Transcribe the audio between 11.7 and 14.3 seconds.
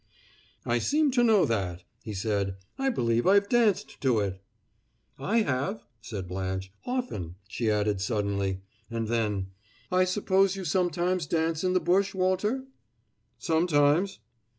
the bush, Walter?" "Sometimes."